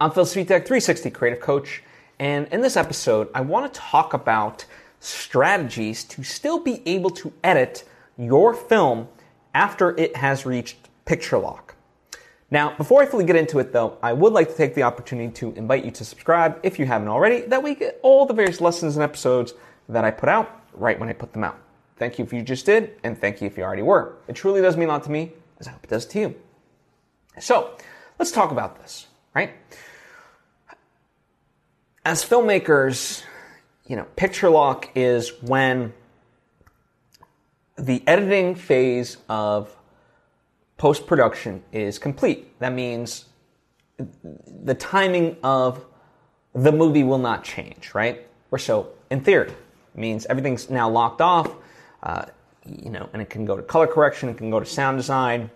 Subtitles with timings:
[0.00, 1.82] I'm Phil Svitek, 360 Creative Coach,
[2.20, 4.64] and in this episode, I want to talk about
[5.00, 7.82] strategies to still be able to edit
[8.16, 9.08] your film
[9.54, 11.74] after it has reached picture lock.
[12.48, 15.32] Now, before I fully get into it though, I would like to take the opportunity
[15.32, 17.40] to invite you to subscribe if you haven't already.
[17.40, 19.54] That way you get all the various lessons and episodes
[19.88, 21.58] that I put out right when I put them out.
[21.96, 24.14] Thank you if you just did, and thank you if you already were.
[24.28, 26.34] It truly does mean a lot to me, as I hope it does to you.
[27.40, 27.76] So,
[28.20, 29.50] let's talk about this, right?
[32.08, 33.22] As filmmakers,
[33.86, 35.92] you know, picture lock is when
[37.76, 39.76] the editing phase of
[40.78, 42.58] post production is complete.
[42.60, 43.26] That means
[43.98, 45.84] the timing of
[46.54, 48.26] the movie will not change, right?
[48.50, 49.56] Or so, in theory, it
[49.94, 51.50] means everything's now locked off,
[52.02, 52.24] uh,
[52.64, 55.50] you know, and it can go to color correction, it can go to sound design,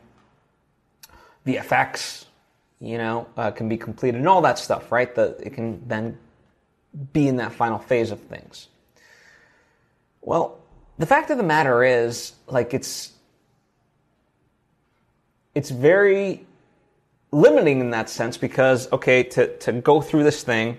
[1.47, 2.27] VFX,
[2.79, 5.15] you know, uh, can be completed, and all that stuff, right?
[5.15, 6.19] The, it can then
[7.13, 8.69] be in that final phase of things.
[10.21, 10.59] Well,
[10.99, 13.13] the fact of the matter is, like, it's
[15.55, 16.47] it's very
[17.31, 20.79] limiting in that sense because okay, to to go through this thing,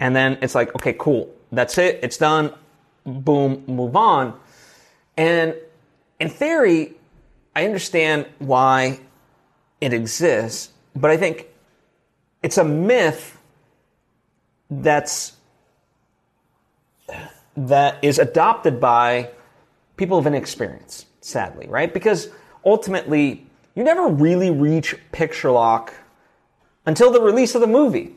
[0.00, 2.52] and then it's like, okay, cool, that's it, it's done,
[3.04, 4.38] boom, move on,
[5.16, 5.54] and
[6.20, 6.94] in theory,
[7.54, 9.00] I understand why
[9.80, 11.48] it exists, but I think
[12.42, 13.38] it's a myth
[14.70, 15.35] that's
[17.56, 19.30] that is adopted by
[19.96, 21.92] people of inexperience, sadly, right?
[21.92, 22.28] Because
[22.64, 25.94] ultimately, you never really reach picture lock
[26.84, 28.16] until the release of the movie.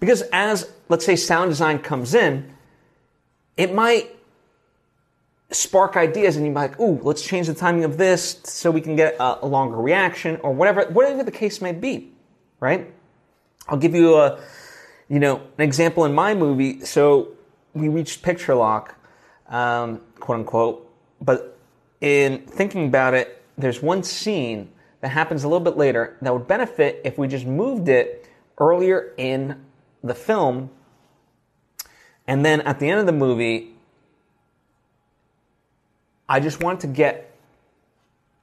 [0.00, 2.52] Because as, let's say, sound design comes in,
[3.56, 4.10] it might
[5.50, 8.80] spark ideas and you might like, ooh, let's change the timing of this so we
[8.80, 12.10] can get a, a longer reaction or whatever, whatever the case may be,
[12.58, 12.92] right?
[13.68, 14.40] I'll give you a,
[15.08, 16.84] you know, an example in my movie.
[16.84, 17.28] So
[17.74, 18.96] we reached picture lock,
[19.48, 20.90] um, quote unquote.
[21.20, 21.58] But
[22.00, 26.46] in thinking about it, there's one scene that happens a little bit later that would
[26.46, 28.28] benefit if we just moved it
[28.58, 29.64] earlier in
[30.02, 30.70] the film.
[32.26, 33.74] And then at the end of the movie,
[36.28, 37.36] I just wanted to get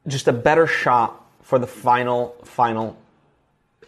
[0.07, 2.97] just a better shot for the final, final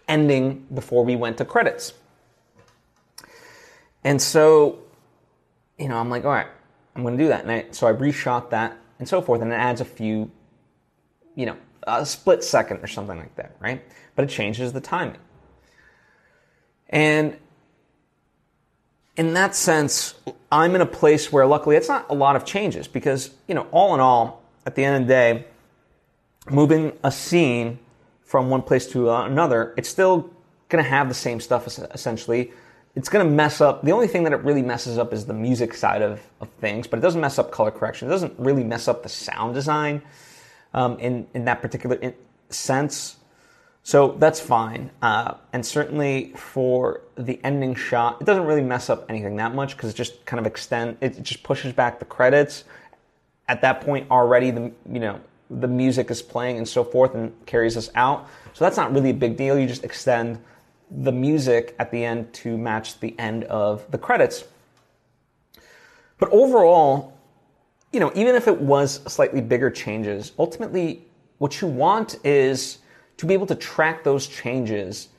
[0.08, 1.94] ending before we went to credits.
[4.04, 4.80] And so
[5.78, 6.48] you know, I'm like, all right,
[6.96, 7.44] I'm going to do that.
[7.44, 9.42] And I, so I reshot that and so forth.
[9.42, 10.32] And it adds a few,
[11.36, 13.84] you know, a split second or something like that, right?
[14.16, 15.20] But it changes the timing.
[16.90, 17.38] And
[19.16, 20.16] in that sense,
[20.52, 23.68] I'm in a place where luckily it's not a lot of changes because, you know,
[23.72, 25.46] all in all, at the end of the day,
[26.50, 27.80] moving a scene
[28.24, 30.30] from one place to another, it's still
[30.70, 32.52] going to have the same stuff essentially
[32.96, 33.84] it's going to mess up.
[33.84, 36.88] The only thing that it really messes up is the music side of, of things,
[36.88, 38.08] but it doesn't mess up color correction.
[38.08, 40.02] It doesn't really mess up the sound design
[40.74, 42.14] um, in, in that particular
[42.50, 43.18] sense.
[43.84, 44.92] So that's fine.
[45.02, 49.76] Uh, and certainly for the ending shot, it doesn't really mess up anything that much
[49.76, 52.66] because it just kind of extend, it just pushes back the credits.
[53.48, 55.20] At that point already, the, you know,
[55.50, 58.28] the music is playing and so forth and carries us out.
[58.54, 59.58] So that's not really a big deal.
[59.58, 60.40] You just extend
[60.92, 64.44] the music at the end to match the end of the credits.
[66.18, 67.18] But overall,
[67.92, 71.06] you know, even if it was slightly bigger changes, ultimately
[71.38, 72.80] what you want is
[73.18, 75.10] to be able to track those changes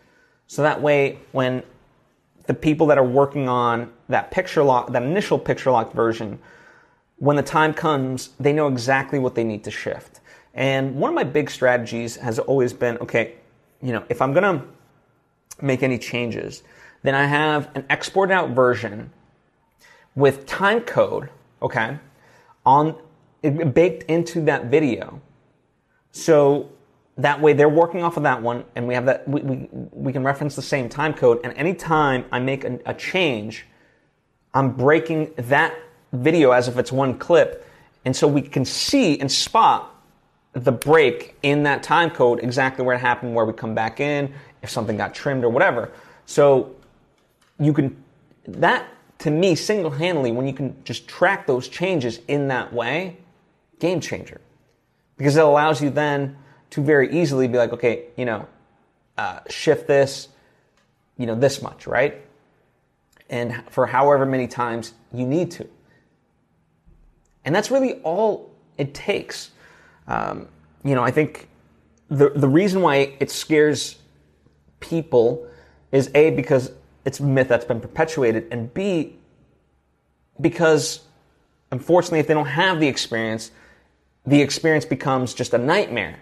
[0.47, 1.63] so that way when
[2.47, 6.39] the people that are working on that picture lock, that initial picture locked version,
[7.17, 10.21] when the time comes, they know exactly what they need to shift.
[10.55, 13.35] And one of my big strategies has always been, okay,
[13.81, 14.65] you know, if I'm gonna
[15.61, 16.63] make any changes.
[17.03, 19.11] Then I have an exported out version
[20.15, 21.31] with time code,
[21.61, 21.99] okay,
[22.65, 22.97] on
[23.43, 25.21] baked into that video.
[26.13, 26.71] So
[27.17, 30.13] that way they're working off of that one and we have that we, we, we
[30.13, 33.67] can reference the same time code and anytime I make a, a change,
[34.55, 35.75] I'm breaking that
[36.13, 37.67] video as if it's one clip.
[38.05, 39.89] And so we can see and spot
[40.53, 44.33] the break in that time code exactly where it happened, where we come back in,
[44.63, 45.91] if something got trimmed or whatever.
[46.27, 46.75] So
[47.59, 48.03] you can,
[48.47, 48.87] that
[49.19, 53.17] to me, single handedly, when you can just track those changes in that way,
[53.79, 54.41] game changer.
[55.17, 56.37] Because it allows you then
[56.71, 58.49] to very easily be like, okay, you know,
[59.19, 60.29] uh, shift this,
[61.19, 62.23] you know, this much, right?
[63.31, 65.69] And for however many times you need to.
[67.45, 69.51] And that's really all it takes.
[70.09, 70.49] Um,
[70.85, 71.49] you know, I think
[72.09, 73.97] the the reason why it scares
[74.83, 75.47] people
[75.91, 76.73] is A, because
[77.07, 79.17] it's a myth that's been perpetuated, and B,
[80.41, 81.01] because
[81.71, 83.51] unfortunately, if they don't have the experience,
[84.27, 86.21] the experience becomes just a nightmare.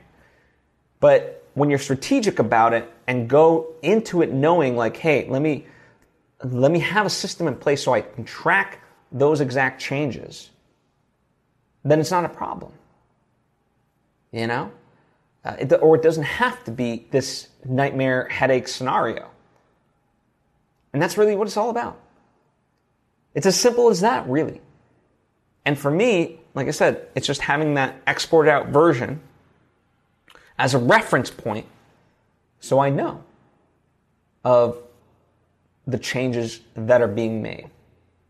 [1.01, 5.67] But when you're strategic about it and go into it knowing like, hey, let me
[6.43, 8.81] let me have a system in place so I can track
[9.13, 10.49] those exact changes,
[11.85, 12.73] then it's not a problem.
[14.33, 14.73] You know?
[15.45, 19.31] Uh, it, or it doesn't have to be this nightmare headache scenario.
[20.93, 21.99] And that's really what it's all about.
[23.35, 24.61] It's as simple as that, really.
[25.65, 29.21] And for me, like I said, it's just having that exported out version
[30.59, 31.67] as a reference point
[32.61, 33.25] so I know
[34.45, 34.79] of
[35.87, 37.71] the changes that are being made.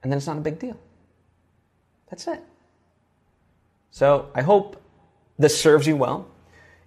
[0.03, 0.79] And then it's not a big deal.
[2.09, 2.43] That's it.
[3.91, 4.81] So I hope
[5.39, 6.27] this serves you well.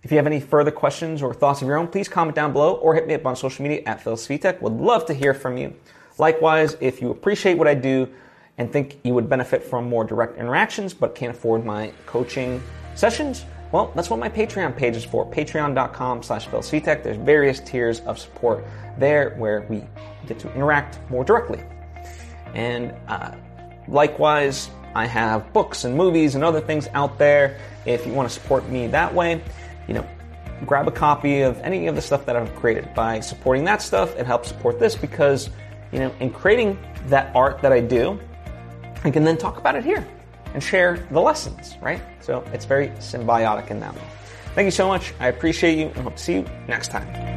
[0.04, 2.74] If you have any further questions or thoughts of your own, please comment down below
[2.74, 4.60] or hit me up on social media at Phil Svitek.
[4.62, 5.74] Would love to hear from you.
[6.18, 8.10] Likewise, if you appreciate what I do
[8.58, 12.62] and think you would benefit from more direct interactions but can't afford my coaching
[12.96, 15.26] sessions, well, that's what my Patreon page is for.
[15.32, 17.02] Patreon.com slash Svitek.
[17.02, 18.66] There's various tiers of support
[19.00, 19.84] there where we
[20.28, 21.64] get to interact more directly.
[22.54, 23.32] And uh,
[23.88, 27.58] likewise, I have books and movies and other things out there.
[27.86, 29.42] If you want to support me that way,
[29.88, 30.06] you know,
[30.66, 32.94] grab a copy of any of the stuff that I've created.
[32.94, 35.50] By supporting that stuff, it helps support this because,
[35.92, 36.78] you know, in creating
[37.08, 38.20] that art that I do,
[39.04, 40.08] I can then talk about it here
[40.54, 42.02] and share the lessons, right?
[42.22, 44.02] So it's very symbiotic in that way.
[44.56, 45.14] Thank you so much.
[45.20, 47.33] I appreciate you and hope to see you next time.